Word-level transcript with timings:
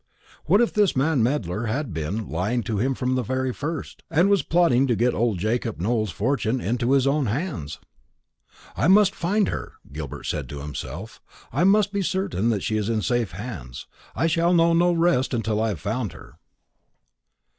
What 0.45 0.61
if 0.61 0.73
this 0.73 0.95
man 0.95 1.21
Medler 1.21 1.67
had 1.67 1.93
been 1.93 2.27
lying 2.27 2.63
to 2.63 2.79
him 2.79 2.95
from 2.95 3.15
first 3.23 3.27
to 3.59 3.65
last, 3.67 4.03
and 4.09 4.31
was 4.31 4.41
plotting 4.41 4.87
to 4.87 4.95
get 4.95 5.13
old 5.13 5.37
Jacob 5.37 5.79
Nowell's 5.79 6.09
fortune 6.09 6.59
into 6.59 6.93
his 6.93 7.05
own 7.05 7.27
hands? 7.27 7.77
"I 8.75 8.87
must 8.87 9.13
find 9.13 9.49
her," 9.49 9.73
Gilbert 9.93 10.23
said 10.23 10.49
to 10.49 10.61
himself; 10.61 11.21
"I 11.53 11.65
must 11.65 11.93
be 11.93 12.01
certain 12.01 12.49
that 12.49 12.63
she 12.63 12.77
is 12.77 12.89
in 12.89 13.03
safe 13.03 13.33
hands. 13.33 13.85
I 14.15 14.25
shall 14.25 14.55
know 14.55 14.73
no 14.73 14.91
rest 14.91 15.35
till 15.43 15.61
I 15.61 15.67
have 15.67 15.79
found 15.79 16.13
her." 16.13 16.39